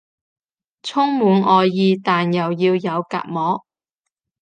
[0.81, 3.63] 充滿愛意但又要有隔膜